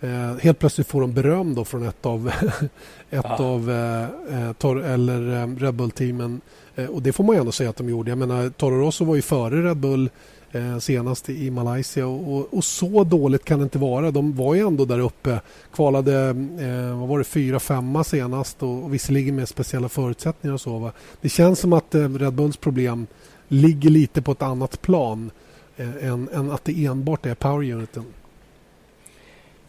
[0.00, 2.28] Eh, helt plötsligt får de beröm då från ett av,
[3.10, 3.36] ett ja.
[3.36, 4.02] av eh,
[4.40, 6.40] eh tor, eller, eh, Red Bull-teamen
[6.76, 8.10] Eh, och det får man ju ändå säga att de gjorde.
[8.10, 10.10] Jag menar, Toro Rosso var ju före Red Bull
[10.52, 14.10] eh, senast i Malaysia och, och, och, så dåligt kan det inte vara.
[14.10, 15.40] De var ju ändå där uppe.
[15.74, 16.28] Kvalade,
[16.60, 20.78] eh, vad var det, fyra, femma senast och, och visserligen med speciella förutsättningar och så.
[20.78, 20.92] Va?
[21.20, 23.06] Det känns som att eh, Red Bulls problem
[23.48, 25.30] ligger lite på ett annat plan
[25.76, 28.04] eh, än, än att det enbart är power uniten.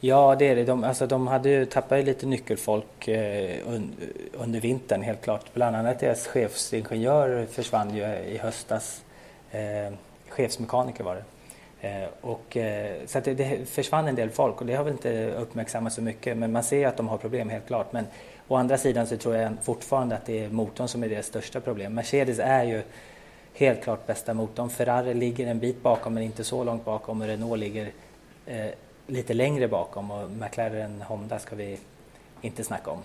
[0.06, 0.64] Ja, det är det.
[0.64, 3.58] De, alltså, de hade ju tappat lite nyckelfolk eh,
[4.34, 5.54] under vintern helt klart.
[5.54, 9.04] Bland annat deras chefsingenjör försvann ju eh, i höstas.
[9.52, 9.94] Eh,
[10.30, 11.24] chefsmekaniker var det.
[11.88, 15.28] Eh, och, eh, så det, det, försvann en del folk och det har väl inte
[15.28, 16.38] uppmärksammats så mycket.
[16.38, 17.94] Men man ser att de har problem helt klart.
[17.94, 18.06] Men
[18.48, 21.62] å andra sidan så tror jag fortfarande att det är motorn som är deras största
[21.62, 21.94] problem.
[21.94, 22.82] Mercedes är ju
[23.54, 24.70] helt klart bästa motorn.
[24.70, 27.92] Ferrari ligger en bit bakom men inte så långt bakom och Renault ligger
[28.46, 28.68] eh,
[29.08, 31.80] lite längre bakom och McLaren Honda ska vi
[32.42, 33.00] inte snacka om.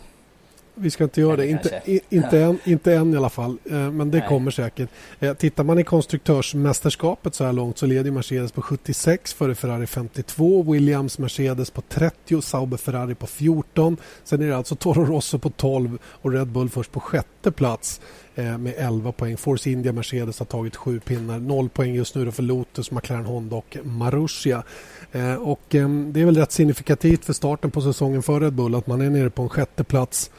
[0.80, 4.10] Vi ska inte göra det, inte, inte, än, inte än i alla fall, eh, men
[4.10, 4.28] det Nej.
[4.28, 4.88] kommer säkert.
[5.20, 9.86] Eh, tittar man i konstruktörsmästerskapet så här långt så leder Mercedes på 76 före Ferrari
[9.86, 13.96] 52, Williams Mercedes på 30, Sauber Ferrari på 14.
[14.24, 18.00] Sen är det alltså Toro Rosso på 12 och Red Bull först på sjätte plats
[18.34, 19.36] eh, med 11 poäng.
[19.36, 23.56] Force India Mercedes har tagit sju pinnar, noll poäng just nu för Lotus, McLaren Honda
[23.56, 24.62] och Marussia.
[25.38, 29.00] Och det är väl rätt signifikativt för starten på säsongen för Red Bull att man
[29.00, 30.30] är nere på en sjätte plats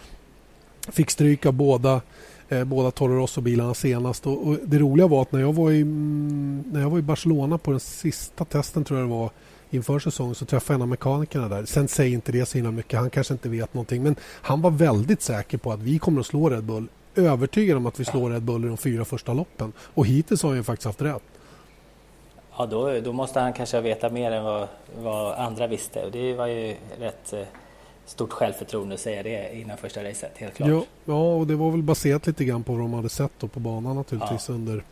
[0.92, 2.02] Fick stryk av båda
[2.50, 4.28] eh, båda Toro Rosso-bilarna senast.
[4.28, 7.02] Och, och, det roliga var att när jag, var i, mm, när jag var i
[7.02, 9.30] Barcelona på den sista testen tror jag det var
[9.70, 11.66] inför säsongen så träffade jag en av mekanikerna där.
[11.66, 13.00] Sen säger inte det så himla mycket.
[13.00, 14.04] Han kanske inte vet någonting.
[14.04, 16.88] Men han var väldigt säker på att vi kommer att slå Red Bull.
[17.16, 19.74] Övertygad om att vi slår Red Bull i de fyra första loppen.
[19.80, 21.24] Och hittills har han ju faktiskt haft rätt.
[22.58, 24.68] Ja, då, då måste han kanske veta mer än vad,
[25.02, 26.06] vad andra visste.
[26.06, 27.40] Och det var ju rätt eh,
[28.10, 30.70] stort självförtroende att säga det innan första racet, helt klart.
[30.70, 33.60] Ja, ja, och det var väl baserat lite grann på vad de hade sett på
[33.60, 34.56] banan naturligtvis ja.
[34.56, 34.84] under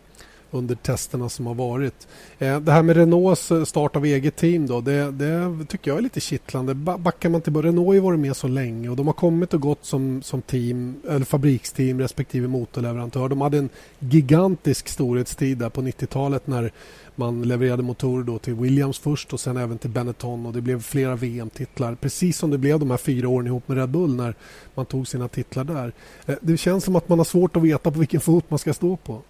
[0.51, 2.07] under testerna som har varit.
[2.39, 5.97] Eh, det här med Renaults eh, start av eget team då, det, det tycker jag
[5.97, 6.73] är lite kittlande.
[6.73, 9.61] Backar man tillbaka, Renault har ju varit med så länge och de har kommit och
[9.61, 13.29] gått som, som team, eller fabriksteam respektive motorleverantör.
[13.29, 16.71] De hade en gigantisk storhetstid där på 90-talet när
[17.19, 20.81] man levererade motorer då till Williams först och sen även till Benetton och det blev
[20.81, 21.95] flera VM-titlar.
[21.95, 24.35] Precis som det blev de här fyra åren ihop med Red Bull när
[24.75, 25.93] man tog sina titlar där.
[26.25, 28.73] Eh, det känns som att man har svårt att veta på vilken fot man ska
[28.73, 29.21] stå på.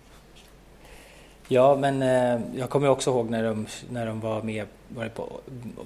[1.50, 5.10] Ja, men eh, jag kommer också ihåg när de, när de var med var det
[5.10, 5.30] på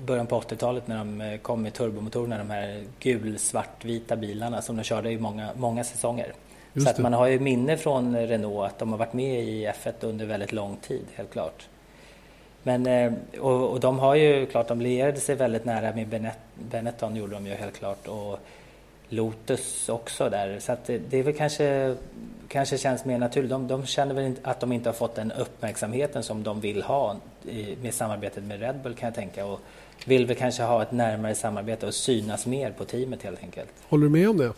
[0.05, 4.83] början på 80-talet när de eh, kom med turbomotorerna, de här gul-svartvita bilarna som de
[4.83, 6.33] körde i många, många säsonger.
[6.73, 9.67] Just så att man har ju minne från Renault att de har varit med i
[9.67, 11.67] F1 under väldigt lång tid, helt klart.
[12.63, 17.15] Men, eh, och, och de har ju klart, de lierade sig väldigt nära med Benetton
[17.15, 18.07] gjorde de ju helt klart.
[18.07, 18.39] Och
[19.11, 20.59] Lotus också där.
[20.59, 21.95] Så att det, är väl kanske
[22.47, 23.49] kanske känns mer naturligt.
[23.49, 27.15] De, de känner väl att de inte har fått den uppmärksamheten som de vill ha
[27.45, 29.59] i, med samarbetet med Red Bull kan jag tänka och
[30.05, 33.69] vill väl kanske ha ett närmare samarbete och synas mer på teamet helt enkelt.
[33.89, 34.53] Håller du med om det?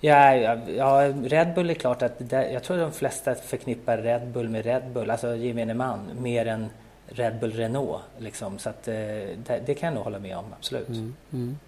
[0.00, 4.28] Ja, ja, ja Red Bull är klart att det, jag tror de flesta förknippar Red
[4.28, 6.68] Bull med Red Bull, alltså gemene man, mer än
[7.06, 8.02] Red Bull Renault.
[8.18, 8.58] Liksom.
[8.58, 10.88] Så att, eh, det, det, kan jag nog hålla med om, absolut.
[10.88, 11.58] Mm, mm.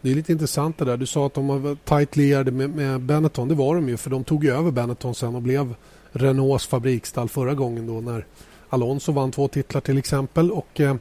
[0.00, 0.96] Det är lite intressant det där.
[0.96, 3.48] Du sa att de var tajt lierade med, med Benetton.
[3.48, 5.74] Det var de ju för de tog över Benetton sen och blev
[6.12, 8.26] Renaults fabriksstall förra gången då när
[8.68, 10.50] Alonso vann två titlar till exempel.
[10.50, 10.96] Och eh,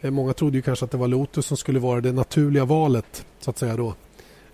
[0.00, 3.24] eh, Många trodde ju kanske att det var Lotus som skulle vara det naturliga valet
[3.40, 3.94] så att säga då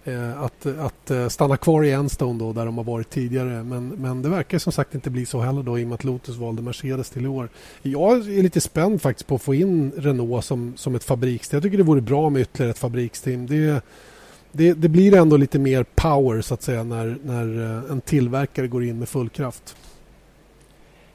[0.06, 3.62] Eh, att, att eh, stanna kvar i Enstone då, där de har varit tidigare.
[3.62, 6.04] Men, men det verkar som sagt inte bli så heller då, i och med att
[6.04, 7.48] Lotus valde Mercedes till i år.
[7.82, 11.56] Jag är lite spänd faktiskt på att få in Renault som, som ett fabriksteam.
[11.56, 13.46] Jag tycker det vore bra med ytterligare ett fabriksteam.
[13.46, 13.84] Det,
[14.52, 18.66] det, det blir ändå lite mer power så att säga när, när eh, en tillverkare
[18.66, 19.76] går in med full kraft.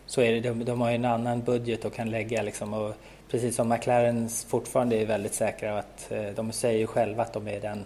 [0.06, 0.39] Så är det.
[0.39, 2.93] De, de har en annan budget och kan lägga liksom och
[3.32, 7.86] precis som McLaren fortfarande är väldigt säkra att de säger själva att de är den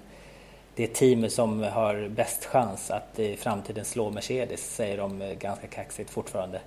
[0.76, 5.68] det team som har bäst chans att i framtiden slå Mercedes, säger de eh, ganska
[5.68, 6.62] kaxigt fortfarande.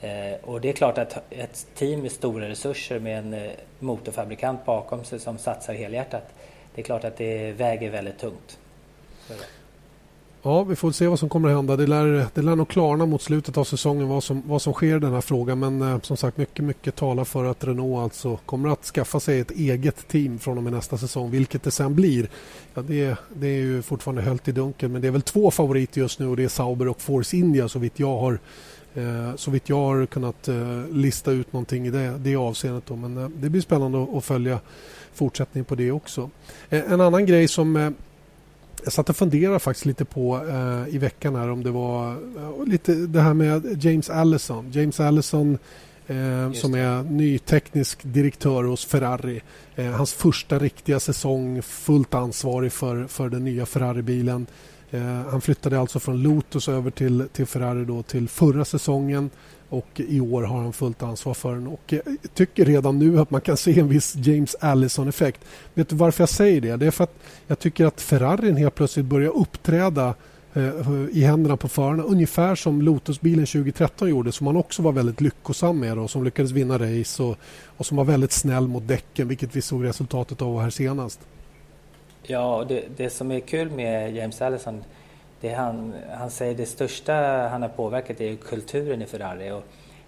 [0.00, 4.64] Eh, och det är klart att ett team med stora resurser med en eh, motorfabrikant
[4.64, 6.34] bakom sig som satsar helhjärtat,
[6.74, 8.58] det är klart att det väger väldigt tungt.
[10.46, 11.76] Ja, vi får se vad som kommer att hända.
[11.76, 14.96] Det lär, det lär nog klarna mot slutet av säsongen vad som, vad som sker
[14.96, 15.58] i den här frågan.
[15.58, 19.40] Men eh, som sagt, mycket, mycket talar för att Renault alltså kommer att skaffa sig
[19.40, 21.30] ett eget team från och med nästa säsong.
[21.30, 22.28] Vilket det sen blir,
[22.74, 24.88] ja, det, det är ju fortfarande höljt i dunkel.
[24.88, 27.68] Men det är väl två favoriter just nu och det är Sauber och Force India
[27.68, 28.38] så vitt jag har
[28.94, 32.86] eh, så vitt jag har kunnat eh, lista ut någonting i det, det avseendet.
[32.86, 32.96] Då.
[32.96, 34.60] Men eh, det blir spännande att, att följa
[35.14, 36.30] fortsättning på det också.
[36.70, 37.90] Eh, en annan grej som eh,
[38.84, 42.66] jag satt och funderade faktiskt lite på eh, i veckan här om det var eh,
[42.66, 44.70] lite det här med James Allison.
[44.72, 45.58] James Allison
[46.06, 49.42] eh, som är ny teknisk direktör hos Ferrari.
[49.76, 54.46] Eh, hans första riktiga säsong fullt ansvarig för, för den nya Ferrari-bilen.
[54.90, 59.30] Eh, han flyttade alltså från Lotus över till, till Ferrari då till förra säsongen
[59.68, 61.66] och i år har han fullt ansvar för den.
[61.66, 62.02] Och jag
[62.34, 65.40] tycker redan nu att man kan se en viss James Allison-effekt.
[65.74, 66.76] Vet du varför jag säger det?
[66.76, 67.14] Det är för att
[67.46, 70.14] jag tycker att Ferrarin helt plötsligt börjar uppträda
[70.54, 70.62] eh,
[71.12, 75.80] i händerna på förarna ungefär som Lotusbilen 2013 gjorde som man också var väldigt lyckosam
[75.80, 77.36] med och som lyckades vinna race och,
[77.76, 81.20] och som var väldigt snäll mot däcken vilket vi såg resultatet av här senast.
[82.22, 84.84] Ja, det, det som är kul med James Allison
[85.44, 87.14] det han, han säger det största
[87.48, 89.50] han har påverkat är kulturen i Ferrari.
[89.50, 89.62] Och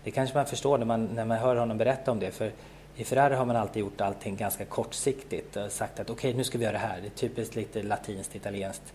[0.05, 2.31] det kanske man förstår när man, när man hör honom berätta om det.
[2.31, 2.53] För
[2.97, 6.45] i Ferrari har man alltid gjort allting ganska kortsiktigt och sagt att okej, okay, nu
[6.45, 7.01] ska vi göra det här.
[7.01, 8.93] Det är typiskt lite latinskt, italienskt.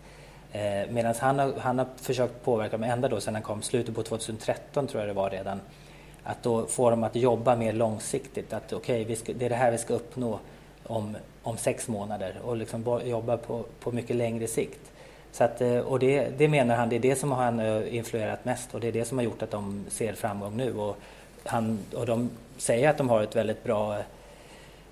[0.52, 3.96] Eh, Medan han har, han har försökt påverka dem ända då sedan han kom, slutet
[3.96, 5.62] på 2013 tror jag det var redan.
[6.24, 8.54] Att då få dem att jobba mer långsiktigt.
[8.54, 10.40] Att okej, okay, det är det här vi ska uppnå
[10.84, 14.91] om, om sex månader och liksom jobba på, på mycket längre sikt.
[15.32, 17.96] Så att, eh, och det, det, menar han, det är det som har han eh,
[17.96, 20.74] influerat mest och det är det som har gjort att de ser framgång nu.
[20.74, 20.98] Och,
[21.44, 23.98] han, och de säger att de har ett väldigt bra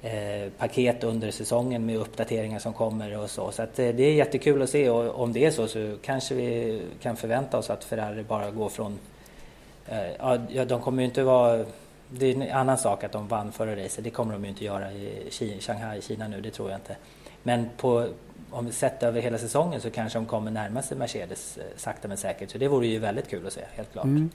[0.02, 3.52] eh, paket under säsongen med uppdateringar som kommer och så.
[3.52, 6.36] Så att, eh, det är jättekul att se och om det är så så kanske
[6.36, 9.00] vi kan förvänta oss att Ferrari bara går från...
[9.88, 11.66] Eh, ja, de kommer ju inte vara...
[12.12, 14.66] Det är en annan sak att de vann förra racet, det kommer de ju inte
[14.66, 16.96] göra i Shanghai, Kina nu, det tror jag inte.
[17.44, 18.08] Men på,
[18.52, 22.08] om vi sett över hela säsongen så kanske de kommer närma sig Mercedes eh, sakta
[22.08, 22.52] men säkert.
[22.52, 24.06] Så det vore ju väldigt kul att se, helt klart.
[24.06, 24.30] Mm.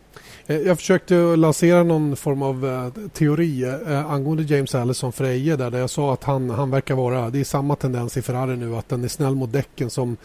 [0.47, 3.65] Eh, jag försökte lansera någon form av uh, teori
[4.09, 7.41] angående James Allison för Eje där, där jag sa att han, han verkar vara, det
[7.41, 10.17] är samma tendens i Ferrari nu, att den är snäll mot däcken som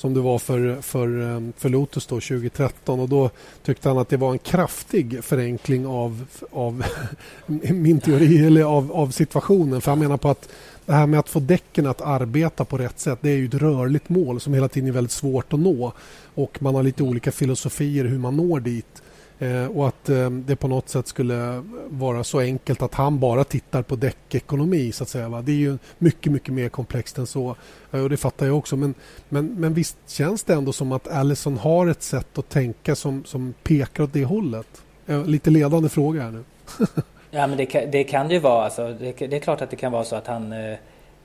[0.00, 3.30] som det var för, för, för Lotus då 2013 och då
[3.62, 6.84] tyckte han att det var en kraftig förenkling av, av
[7.72, 9.80] min teori eller av, av situationen.
[9.80, 10.48] För han menar på att
[10.90, 13.54] det här med att få däcken att arbeta på rätt sätt det är ju ett
[13.54, 15.92] rörligt mål som hela tiden är väldigt svårt att nå.
[16.34, 19.02] Och man har lite olika filosofier hur man når dit.
[19.38, 23.44] Eh, och att eh, det på något sätt skulle vara så enkelt att han bara
[23.44, 25.28] tittar på däckekonomi så att säga.
[25.28, 25.42] Va?
[25.42, 27.56] Det är ju mycket, mycket mer komplext än så.
[27.92, 28.76] Eh, och det fattar jag också.
[28.76, 28.94] Men,
[29.28, 33.24] men, men visst känns det ändå som att Allison har ett sätt att tänka som,
[33.24, 34.82] som pekar åt det hållet?
[35.26, 36.44] Lite ledande fråga här nu.
[37.30, 38.64] Ja, men det kan det, kan ju vara.
[38.64, 40.76] Alltså, det, det, är klart att det kan vara så att han eh,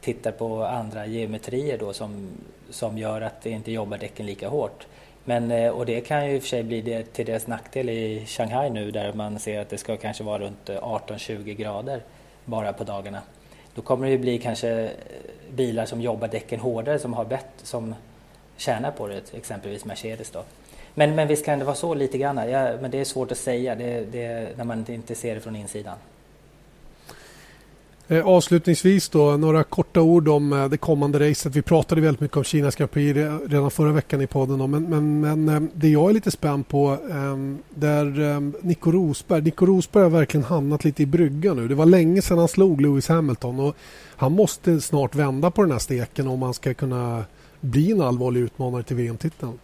[0.02, 2.28] tittar på andra geometrier då som,
[2.70, 4.88] som gör att det inte jobbar däcken lika hårt.
[5.24, 7.90] Men, eh, och det kan ju i och för sig bli det, till deras nackdel
[7.90, 12.02] i Shanghai nu där man ser att det ska kanske vara runt eh, 18-20 grader
[12.46, 13.22] bara på dagarna.
[13.76, 14.90] Då kommer det ju bli kanske eh,
[15.52, 17.96] bilar som jobbar däcken hårdare som har bett, som
[18.58, 20.44] tjänar på det, exempelvis Mercedes då.
[20.96, 22.50] Men, men visst kan det vara så lite grann.
[22.50, 25.56] Ja, men det är svårt att säga det, det, när man inte ser det från
[25.56, 25.98] insidan.
[28.08, 31.56] Eh, avslutningsvis då, några korta ord om eh, det kommande racet.
[31.56, 34.72] Vi pratade väldigt mycket om Kinas Grand Prix redan förra veckan i podden.
[34.72, 39.42] Men, men, men eh, det jag är lite spänd på ehm, där ehm, Nico Rosberg.
[39.42, 41.68] Nico Rosberg har verkligen hamnat lite i bryggan nu.
[41.68, 43.76] Det var länge sedan han slog Lewis Hamilton och
[44.16, 47.26] han måste snart vända på den här steken om han ska kunna
[47.60, 49.60] bli en allvarlig utmanare till VM-titeln.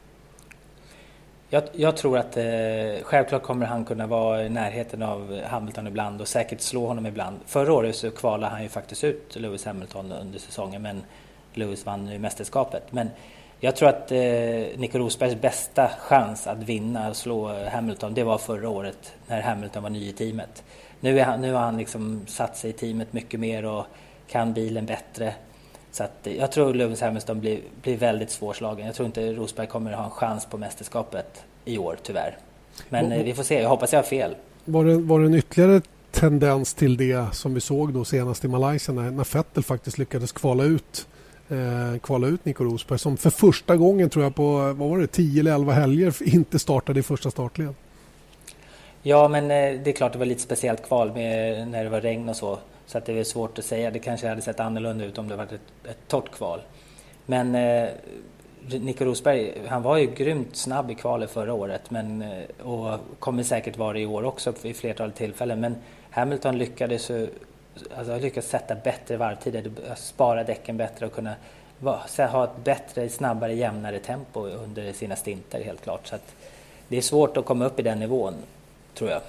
[1.54, 2.44] Jag, jag, tror att eh,
[3.04, 7.40] självklart kommer han kunna vara i närheten av Hamilton ibland och säkert slå honom ibland.
[7.46, 11.04] Förra året så kvalade han ju faktiskt ut Lewis Hamilton under säsongen men
[11.54, 12.84] Lewis vann ju mästerskapet.
[12.92, 13.10] Men
[13.60, 14.18] jag tror att eh,
[14.78, 19.84] Nico Rosbergs bästa chans att vinna och slå Hamilton det var förra året när Hamilton
[19.84, 20.64] var ny i teamet.
[21.00, 23.86] Nu, är han, nu har han liksom satt sig i teamet mycket mer och
[24.28, 25.34] kan bilen bättre.
[25.92, 28.86] Så att jag tror Lewis Hamilton blir, blir väldigt svårslagen.
[28.86, 32.38] Jag tror inte Rosberg kommer att ha en chans på mästerskapet i år, tyvärr.
[32.90, 33.62] Men var, vi får se.
[33.62, 34.36] Jag hoppas jag har fel.
[34.66, 38.48] Var det, var det en ytterligare tendens till det som vi såg då senast i
[38.48, 41.08] Malaysia när, när Vettel faktiskt lyckades kvala ut
[41.50, 45.08] eh, kvala ut Nico Rosberg som för första gången tror jag på vad var det,
[45.08, 47.74] 10 eller 11 helger inte startade i första startled.
[49.04, 52.02] Ja, men eh, det är klart det var lite speciellt kval med, när det var
[52.02, 52.60] regn och så.
[52.86, 53.92] Så att det är svårt att säga.
[53.92, 56.62] Det kanske hade sett annorlunda ut om det varit ett, ett torrt kval.
[57.26, 57.90] Men eh,
[58.70, 63.44] Nico Rosberg, han var ju grymt snabb i kvalet förra året men, eh, och kommer
[63.44, 65.60] säkert vara det i år också i flertalet tillfällen.
[65.60, 65.76] Men
[66.10, 67.12] Hamilton lyckades,
[67.98, 71.36] alltså, lyckades sätta bättre varvtider, spara däcken bättre och kunna
[72.18, 76.08] ha ett bättre, snabbare, jämnare tempo under sina stinter helt klart.
[76.08, 76.16] Så
[76.88, 78.34] det är svårt att komma upp i den nivån,
[78.94, 79.22] tror jag.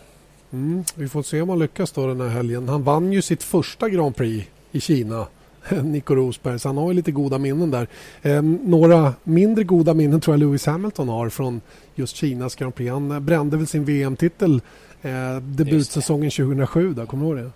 [0.53, 2.69] Mm, vi får se om han lyckas då den här helgen.
[2.69, 5.27] Han vann ju sitt första Grand Prix i Kina.
[5.83, 7.87] Nico Rosberg, så han har ju lite goda minnen där.
[8.23, 11.61] Eh, några mindre goda minnen tror jag Lewis Hamilton har från
[11.95, 12.91] just Kinas Grand Prix.
[12.93, 14.61] Han eh, brände väl sin VM-titel
[15.03, 16.95] eh, debutsäsongen 2007.
[16.95, 17.51] Där, kommer du ihåg det?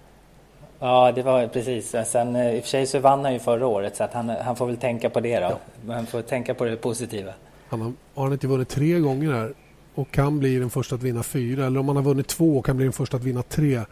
[0.78, 1.94] Ja, det var precis.
[2.06, 4.28] Sen, eh, I och för sig så vann han ju förra året så att han,
[4.28, 5.58] han får väl tänka på det då.
[5.86, 5.94] Ja.
[5.94, 7.32] Han får tänka på det positiva.
[7.68, 9.54] Han har, har han inte vunnit tre gånger här
[9.96, 11.66] och kan bli den första att vinna fyra.
[11.66, 13.82] Eller om han har vunnit två och kan bli den första att vinna tre,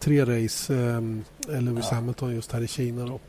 [0.00, 0.74] tre race.
[0.74, 1.94] Eh, Lewis ja.
[1.94, 3.06] Hamilton just här i Kina.
[3.06, 3.20] Då.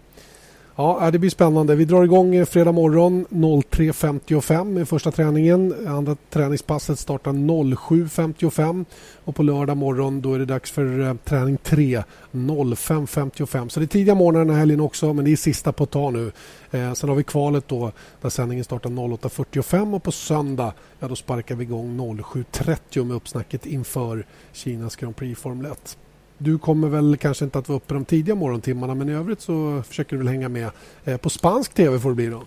[0.78, 1.76] Ja, äh, det blir spännande.
[1.76, 5.88] Vi drar igång eh, fredag morgon 03.55 med första träningen.
[5.88, 8.86] Andra träningspasset startar 07.55
[9.24, 13.70] och på lördag morgon då är det dags för eh, träning 3 05.55.
[13.70, 15.91] Så det är tidiga morgnar den här helgen också men det är sista på ett
[15.91, 16.32] tag nu.
[16.72, 17.91] Eh, sen har vi kvalet då
[18.22, 23.66] där sändningen startar 08.45 och på söndag ja, då sparkar vi igång 07.30 med uppsnacket
[23.66, 25.97] inför Kinas Grand Prix Formel 1.
[26.38, 29.84] Du kommer väl kanske inte att vara uppe de tidiga morgontimmarna men i övrigt så
[29.88, 30.70] försöker du väl hänga med.
[31.06, 32.44] Eh, på spansk tv får det bli då?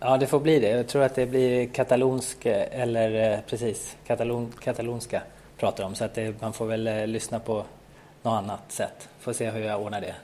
[0.00, 0.68] Ja, det får bli det.
[0.68, 5.22] Jag tror att det blir katalonsk eh, eller eh, precis katalon, katalonska
[5.56, 7.64] pratar om så att det, man får väl lyssna på
[8.22, 9.08] något annat sätt.
[9.20, 10.14] Får se hur jag ordnar det.